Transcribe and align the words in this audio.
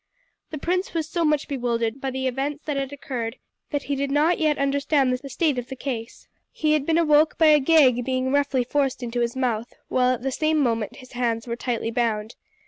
The 0.49 0.57
prince 0.57 0.95
was 0.95 1.07
so 1.07 1.23
much 1.23 1.47
bewildered 1.47 2.01
by 2.01 2.09
the 2.09 2.25
events 2.25 2.65
that 2.65 2.75
had 2.75 2.91
occurred 2.91 3.35
that 3.69 3.83
he 3.83 3.93
did 3.95 4.09
not 4.09 4.39
yet 4.39 4.57
understand 4.57 5.13
the 5.13 5.29
state 5.29 5.59
of 5.59 5.67
the 5.69 5.75
case. 5.75 6.27
He 6.51 6.73
had 6.73 6.87
been 6.87 6.97
awoke 6.97 7.37
by 7.37 7.45
a 7.49 7.59
gag 7.59 8.03
being 8.03 8.31
roughly 8.31 8.63
forced 8.63 9.03
into 9.03 9.19
his 9.19 9.35
mouth, 9.35 9.71
while 9.89 10.15
at 10.15 10.23
the 10.23 10.31
same 10.31 10.57
moment 10.57 10.95
his 10.95 11.11
hands 11.11 11.45
were 11.45 11.55
tightly 11.55 11.91
bound. 11.91 12.33